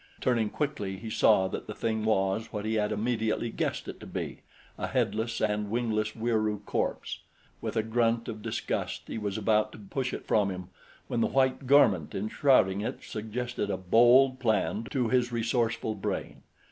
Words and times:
Turning 0.19 0.49
quickly 0.49 0.97
he 0.97 1.11
saw 1.11 1.47
that 1.47 1.67
the 1.67 1.75
thing 1.75 2.03
was 2.03 2.51
what 2.51 2.65
he 2.65 2.73
had 2.73 2.91
immediately 2.91 3.51
guessed 3.51 3.87
it 3.87 3.99
to 3.99 4.07
be 4.07 4.39
a 4.75 4.87
headless 4.87 5.39
and 5.39 5.69
wingless 5.69 6.15
Wieroo 6.15 6.63
corpse. 6.65 7.19
With 7.61 7.77
a 7.77 7.83
grunt 7.83 8.27
of 8.27 8.41
disgust 8.41 9.03
he 9.05 9.19
was 9.19 9.37
about 9.37 9.71
to 9.73 9.77
push 9.77 10.11
it 10.11 10.25
from 10.25 10.49
him 10.49 10.69
when 11.07 11.21
the 11.21 11.27
white 11.27 11.67
garment 11.67 12.15
enshrouding 12.15 12.81
it 12.81 13.03
suggested 13.03 13.69
a 13.69 13.77
bold 13.77 14.39
plan 14.39 14.85
to 14.89 15.09
his 15.09 15.31
resourceful 15.31 15.93
brain. 15.93 16.41